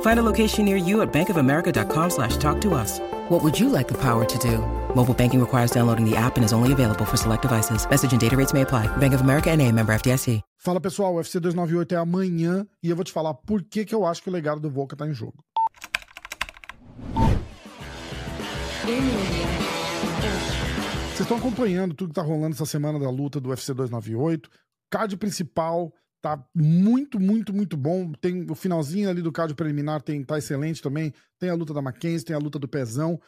[0.00, 3.00] Find a location near you at bankofamerica.com slash talk to us.
[3.30, 4.58] What would you like the power to do?
[4.94, 7.88] Mobile banking requires downloading the app and is only available for select devices.
[7.88, 8.88] Message and data rates may apply.
[8.98, 10.42] Bank of America and a member FDIC.
[10.58, 13.94] Fala pessoal, o UFC 298 é amanhã e eu vou te falar por que, que
[13.94, 15.42] eu acho que o legado do Volca tá em jogo.
[21.06, 24.50] Vocês estão acompanhando tudo que tá rolando essa semana da luta do UFC 298.
[24.90, 28.12] Card principal tá muito, muito, muito bom.
[28.12, 31.12] Tem o finalzinho ali do card preliminar, tem, tá excelente também.
[31.38, 33.20] Tem a luta da Mackenzie, tem a luta do Pezão.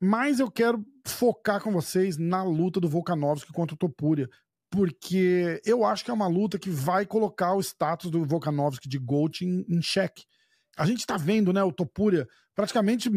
[0.00, 4.28] Mas eu quero focar com vocês na luta do Volkanovski contra o Topuria,
[4.70, 8.98] porque eu acho que é uma luta que vai colocar o status do Volkanovski de
[8.98, 10.24] GOAT em, em xeque.
[10.76, 13.10] A gente tá vendo, né, o Topuria praticamente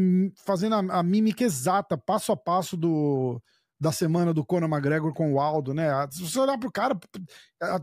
[0.46, 3.42] fazendo a, a mímica exata, passo a passo do,
[3.80, 5.90] da semana do Conor McGregor com o Aldo, né?
[6.12, 7.00] Se você olhar pro cara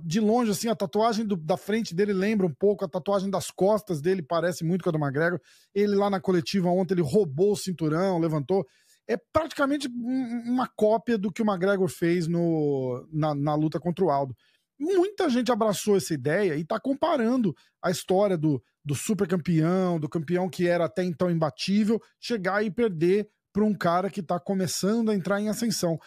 [0.04, 3.50] de longe, assim, a tatuagem do, da frente dele lembra um pouco, a tatuagem das
[3.50, 5.40] costas dele parece muito com a do McGregor.
[5.74, 8.66] Ele lá na coletiva ontem, ele roubou o cinturão, levantou.
[9.08, 14.10] É praticamente uma cópia do que o McGregor fez no, na, na luta contra o
[14.10, 14.36] Aldo.
[14.78, 20.08] Muita gente abraçou essa ideia e tá comparando a história do, do super campeão, do
[20.08, 25.10] campeão que era até então imbatível, chegar e perder para um cara que está começando
[25.10, 25.98] a entrar em ascensão.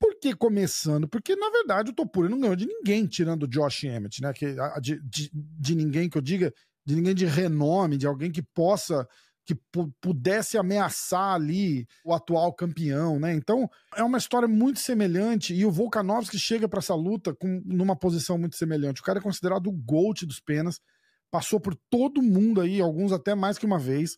[0.00, 1.06] Por que começando?
[1.06, 4.32] Porque, na verdade, o Topuria não ganhou de ninguém, tirando o Josh Emmett, né?
[4.32, 6.50] Que, de, de, de, ninguém que eu diga,
[6.86, 9.06] de ninguém de renome, de alguém que possa,
[9.44, 9.54] que
[10.00, 13.34] pudesse ameaçar ali o atual campeão, né?
[13.34, 17.94] Então, é uma história muito semelhante e o Volkanovski chega para essa luta com, numa
[17.94, 19.02] posição muito semelhante.
[19.02, 20.80] O cara é considerado o GOAT dos penas,
[21.30, 24.16] passou por todo mundo aí, alguns até mais que uma vez.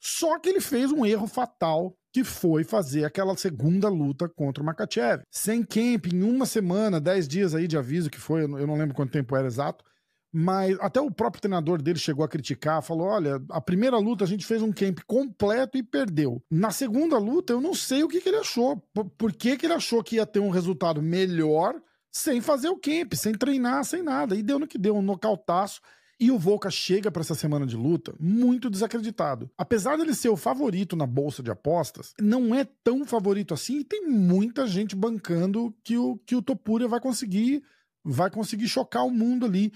[0.00, 4.66] Só que ele fez um erro fatal que foi fazer aquela segunda luta contra o
[4.66, 5.24] Makachev.
[5.32, 8.94] Sem camp, em uma semana, dez dias aí de aviso que foi, eu não lembro
[8.94, 9.84] quanto tempo era exato,
[10.32, 14.28] mas até o próprio treinador dele chegou a criticar, falou: olha, a primeira luta a
[14.28, 16.40] gente fez um camp completo e perdeu.
[16.48, 18.76] Na segunda luta, eu não sei o que, que ele achou.
[18.94, 21.74] Por, por que, que ele achou que ia ter um resultado melhor
[22.12, 24.36] sem fazer o camp, sem treinar, sem nada?
[24.36, 25.80] E deu no que deu, um nocautaço.
[26.24, 29.50] E o Volca chega para essa semana de luta muito desacreditado.
[29.58, 33.84] Apesar dele ser o favorito na bolsa de apostas, não é tão favorito assim e
[33.84, 37.62] tem muita gente bancando que o, que o Topuria vai conseguir
[38.02, 39.70] vai conseguir chocar o mundo ali.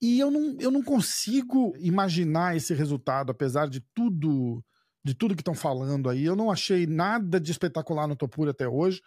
[0.00, 4.64] E eu não, eu não consigo imaginar esse resultado, apesar de tudo
[5.04, 6.24] de tudo que estão falando aí.
[6.24, 9.02] Eu não achei nada de espetacular no Topuria até hoje.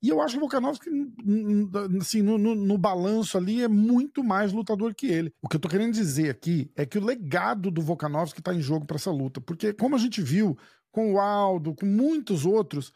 [0.00, 0.88] E eu acho que o Volkanovski,
[2.00, 5.32] assim, no, no, no, balanço ali, é muito mais lutador que ele.
[5.42, 8.60] O que eu tô querendo dizer aqui é que o legado do Volkanovski tá em
[8.60, 9.40] jogo para essa luta.
[9.40, 10.56] Porque, como a gente viu
[10.92, 12.92] com o Aldo, com muitos outros,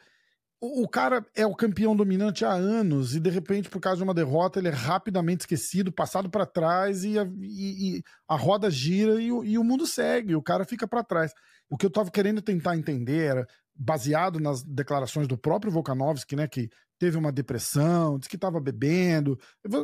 [0.60, 4.04] o, o cara é o campeão dominante há anos e, de repente, por causa de
[4.04, 8.70] uma derrota, ele é rapidamente esquecido, passado para trás e a, e, e a, roda
[8.70, 11.32] gira e o, e o mundo segue, o cara fica para trás.
[11.68, 16.46] O que eu tava querendo tentar entender era baseado nas declarações do próprio Volkanovski, né,
[16.46, 16.70] que
[17.02, 19.36] teve uma depressão, disse que estava bebendo.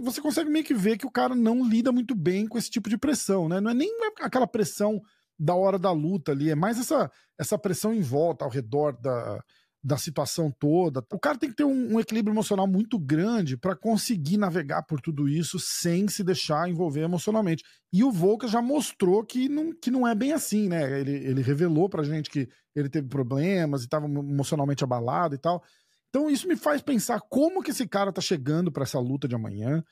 [0.05, 2.89] Você consegue meio que ver que o cara não lida muito bem com esse tipo
[2.89, 3.61] de pressão, né?
[3.61, 3.91] Não é nem
[4.21, 5.03] aquela pressão
[5.37, 9.43] da hora da luta ali, é mais essa, essa pressão em volta, ao redor da,
[9.83, 11.05] da situação toda.
[11.12, 15.00] O cara tem que ter um, um equilíbrio emocional muito grande para conseguir navegar por
[15.00, 17.64] tudo isso sem se deixar envolver emocionalmente.
[17.93, 21.00] E o Volca já mostrou que não, que não é bem assim, né?
[21.00, 25.64] Ele, ele revelou pra gente que ele teve problemas e estava emocionalmente abalado e tal.
[26.08, 29.34] Então isso me faz pensar como que esse cara tá chegando para essa luta de
[29.34, 29.84] amanhã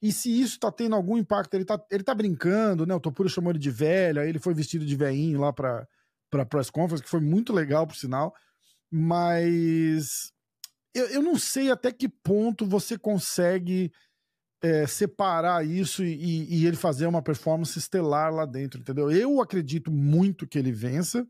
[0.00, 1.54] e se isso tá tendo algum impacto.
[1.54, 2.94] Ele tá, ele tá brincando, né?
[2.94, 5.86] O Topuro chamou ele de velho, aí ele foi vestido de veinho lá pra,
[6.30, 8.34] pra press conference, que foi muito legal, por sinal.
[8.92, 10.30] Mas
[10.94, 13.90] eu, eu não sei até que ponto você consegue
[14.62, 19.10] é, separar isso e, e ele fazer uma performance estelar lá dentro, entendeu?
[19.10, 21.26] Eu acredito muito que ele vença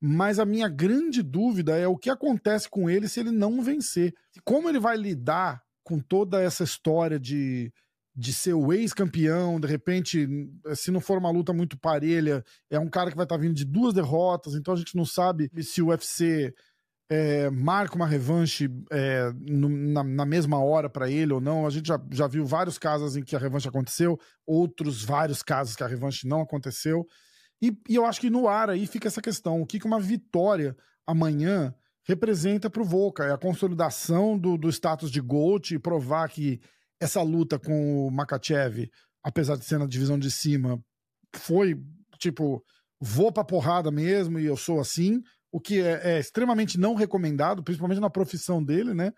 [0.00, 4.14] mas a minha grande dúvida é o que acontece com ele se ele não vencer.
[4.44, 7.72] Como ele vai lidar com toda essa história de,
[8.14, 10.26] de ser o ex-campeão, de repente,
[10.74, 13.54] se não for uma luta muito parelha, é um cara que vai estar tá vindo
[13.54, 16.54] de duas derrotas, então a gente não sabe se o UFC
[17.10, 21.66] é, marca uma revanche é, no, na, na, mesma hora para ele ou não.
[21.66, 25.74] A gente já, já viu vários casos em que a revanche aconteceu, outros vários casos
[25.74, 27.04] que a revanche não aconteceu.
[27.62, 30.00] E, e eu acho que no ar aí fica essa questão: o que, que uma
[30.00, 30.76] vitória
[31.06, 31.74] amanhã
[32.04, 33.24] representa para o Volca?
[33.24, 36.60] É a consolidação do, do status de GOAT e provar que
[37.00, 38.90] essa luta com o Makachev,
[39.22, 40.82] apesar de ser na divisão de cima,
[41.34, 41.80] foi
[42.18, 42.62] tipo,
[43.00, 45.22] vou pra porrada mesmo e eu sou assim
[45.52, 49.12] o que é, é, extremamente não recomendado, principalmente na profissão dele, né?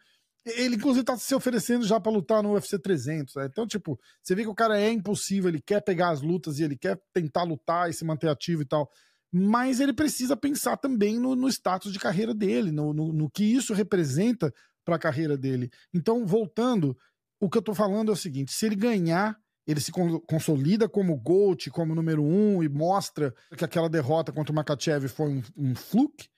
[0.45, 3.35] Ele, inclusive, tá se oferecendo já para lutar no UFC 300.
[3.37, 3.47] Né?
[3.47, 6.65] Então, tipo, você vê que o cara é impossível, ele quer pegar as lutas e
[6.65, 8.91] ele quer tentar lutar e se manter ativo e tal.
[9.33, 13.45] Mas ele precisa pensar também no, no status de carreira dele, no, no, no que
[13.45, 14.53] isso representa
[14.85, 15.71] para a carreira dele.
[15.95, 16.97] Então, voltando,
[17.41, 19.93] o que eu tô falando é o seguinte: se ele ganhar ele se
[20.27, 25.29] consolida como GOAT, como número um, e mostra que aquela derrota contra o Makachev foi
[25.31, 26.29] um, um fluke,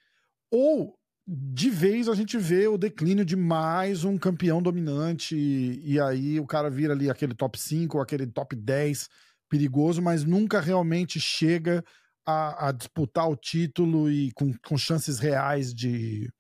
[0.51, 6.01] ou de vez a gente vê o declínio de mais um campeão dominante, e, e
[6.01, 9.09] aí o cara vira ali aquele top 5 ou aquele top 10
[9.49, 11.83] perigoso, mas nunca realmente chega
[12.27, 16.31] a, a disputar o título e com, com chances reais de,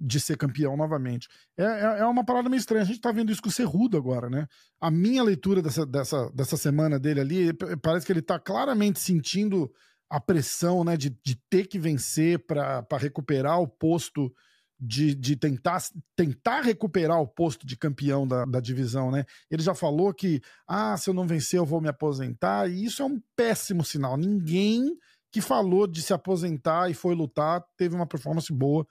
[0.00, 1.28] de ser campeão novamente.
[1.56, 2.82] É, é, é, uma parada meio estranha.
[2.82, 4.46] A gente tá vendo isso com o Cerrudo agora, né?
[4.80, 7.52] A minha leitura dessa, dessa, dessa semana dele ali,
[7.82, 9.70] parece que ele tá claramente sentindo
[10.08, 14.32] a pressão, né, de, de ter que vencer para recuperar o posto
[14.78, 15.82] de, de tentar,
[16.14, 19.24] tentar recuperar o posto de campeão da, da divisão, né?
[19.50, 23.02] Ele já falou que, ah, se eu não vencer, eu vou me aposentar, e isso
[23.02, 24.16] é um péssimo sinal.
[24.16, 24.96] Ninguém
[25.32, 28.86] que falou de se aposentar e foi lutar teve uma performance boa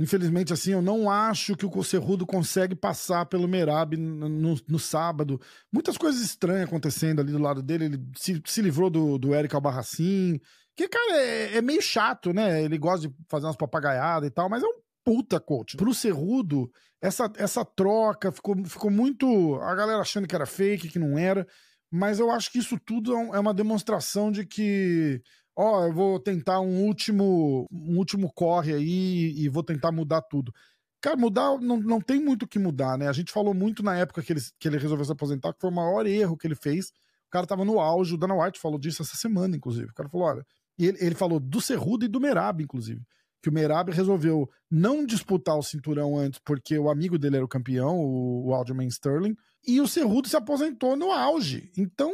[0.00, 5.38] Infelizmente, assim, eu não acho que o Cerrudo consegue passar pelo Merab no, no, sábado.
[5.70, 7.84] Muitas coisas estranhas acontecendo ali do lado dele.
[7.84, 10.40] Ele se, se livrou do, do Eric Albarracin.
[10.74, 12.62] Que, cara, é, é, meio chato, né?
[12.62, 15.76] Ele gosta de fazer umas papagaiadas e tal, mas é um puta coach.
[15.76, 19.56] Pro Cerrudo, essa, essa troca ficou, ficou muito.
[19.56, 21.46] A galera achando que era fake, que não era.
[21.92, 25.20] Mas eu acho que isso tudo é, é uma demonstração de que
[25.56, 30.22] ó, oh, eu vou tentar um último, um último corre aí e vou tentar mudar
[30.22, 30.52] tudo.
[31.00, 33.08] Cara, mudar não, não tem muito o que mudar, né?
[33.08, 35.70] A gente falou muito na época que ele, que ele resolveu se aposentar, que foi
[35.70, 36.88] o maior erro que ele fez.
[37.26, 39.90] O cara tava no auge, o Dana White falou disso essa semana, inclusive.
[39.90, 40.46] O cara falou: olha,
[40.78, 43.02] e ele, ele falou do Cerrudo e do Merab, inclusive.
[43.42, 47.48] Que o Merab resolveu não disputar o cinturão antes, porque o amigo dele era o
[47.48, 49.34] campeão, o, o Aljamain Sterling,
[49.66, 51.70] e o Cerrudo se aposentou no auge.
[51.78, 52.12] Então,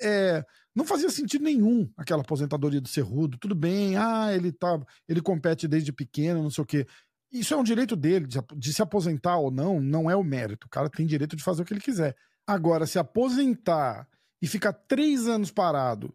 [0.00, 0.44] é,
[0.74, 3.38] não fazia sentido nenhum aquela aposentadoria do Cerrudo.
[3.38, 6.86] Tudo bem, ah, ele tá, ele compete desde pequeno, não sei o quê.
[7.30, 8.26] Isso é um direito dele,
[8.56, 10.66] de, se aposentar ou não, não é o mérito.
[10.66, 12.14] O cara tem direito de fazer o que ele quiser.
[12.46, 14.06] Agora, se aposentar
[14.40, 16.14] e ficar três anos parado,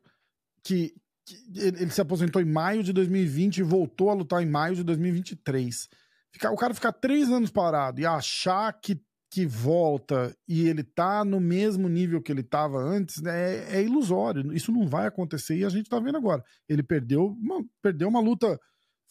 [0.64, 0.94] que,
[1.26, 4.76] que ele, ele, se aposentou em maio de 2020 e voltou a lutar em maio
[4.76, 5.90] de 2023.
[6.32, 11.24] Ficar, o cara ficar três anos parado e achar que que volta e ele tá
[11.24, 14.52] no mesmo nível que ele tava antes, né, é, é, ilusório.
[14.54, 16.44] Isso não vai acontecer e a gente tá vendo agora.
[16.68, 18.60] Ele perdeu uma, perdeu uma luta.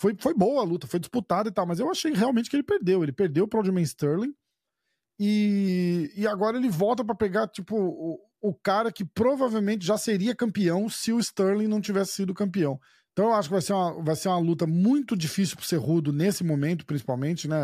[0.00, 2.64] Foi, foi boa a luta, foi disputada e tal, mas eu achei realmente que ele
[2.64, 3.02] perdeu.
[3.02, 4.34] Ele perdeu para o Aljamain Sterling
[5.20, 10.34] e, e agora ele volta para pegar, tipo, o, o cara que provavelmente já seria
[10.34, 12.78] campeão se o Sterling não tivesse sido campeão.
[13.18, 16.12] Então eu acho que vai ser uma, vai ser uma luta muito difícil pro Cerrudo
[16.12, 17.56] nesse momento, principalmente, né?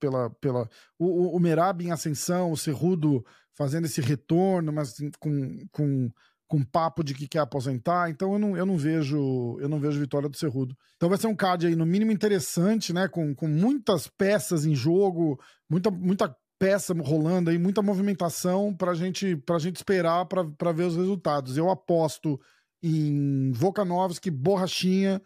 [0.00, 0.66] Pela, pela,
[0.98, 3.22] o, o Merab em ascensão, o Cerrudo
[3.54, 6.10] fazendo esse retorno, mas assim, com, com,
[6.48, 8.08] com papo de que quer aposentar.
[8.08, 10.74] Então eu não, eu não vejo eu não vejo vitória do Cerrudo.
[10.96, 13.06] Então vai ser um card aí, no mínimo, interessante, né?
[13.06, 15.38] Com, com muitas peças em jogo,
[15.68, 20.96] muita, muita peça rolando aí, muita movimentação pra gente, pra gente esperar para ver os
[20.96, 21.58] resultados.
[21.58, 22.40] Eu aposto
[22.82, 25.20] em Volkanovski, Borrachinha,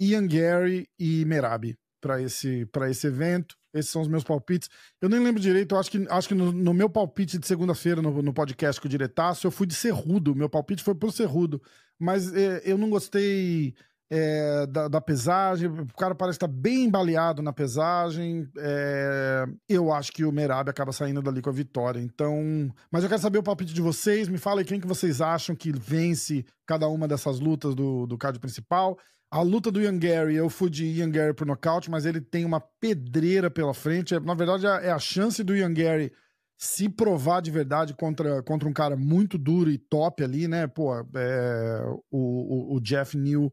[0.00, 3.56] Ian Gary e Merab para esse, esse evento.
[3.74, 4.68] Esses são os meus palpites.
[5.00, 8.02] Eu nem lembro direito, eu acho que, acho que no, no meu palpite de segunda-feira,
[8.02, 10.34] no, no, podcast com o Diretaço, eu fui de Cerrudo.
[10.34, 11.62] Meu palpite foi pro Cerrudo.
[11.98, 13.74] Mas é, eu não gostei
[14.14, 15.70] é, da, da, pesagem.
[15.70, 18.46] O cara parece estar bem baleado na pesagem.
[18.58, 21.98] É, eu acho que o Merab acaba saindo dali com a vitória.
[21.98, 24.28] Então, mas eu quero saber o palpite de vocês.
[24.28, 28.18] Me fala aí quem que vocês acham que vence cada uma dessas lutas do, do
[28.18, 28.98] card principal.
[29.30, 32.44] A luta do Ian Gary, eu fui de Ian Gary pro nocaute, mas ele tem
[32.44, 34.20] uma pedreira pela frente.
[34.20, 36.12] Na verdade, é a chance do Ian Gary
[36.58, 40.66] se provar de verdade contra, contra um cara muito duro e top ali, né?
[40.66, 43.50] Pô, é, o, o, o Jeff New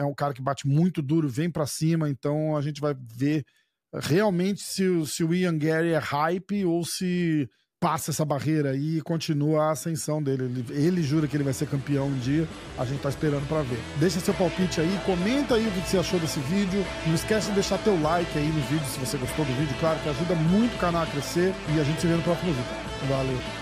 [0.00, 3.44] é um cara que bate muito duro, vem para cima, então a gente vai ver
[3.92, 7.48] realmente se, se o Ian Gary é hype ou se
[7.80, 10.44] passa essa barreira e continua a ascensão dele.
[10.44, 12.46] Ele, ele, jura que ele vai ser campeão um dia.
[12.78, 13.78] A gente tá esperando para ver.
[13.98, 16.84] Deixa seu palpite aí, comenta aí o que você achou desse vídeo.
[17.06, 19.98] Não esquece de deixar teu like aí no vídeo se você gostou do vídeo, claro
[20.00, 21.54] que ajuda muito o canal a crescer.
[21.74, 23.08] E a gente se vê no próximo vídeo.
[23.08, 23.59] Valeu!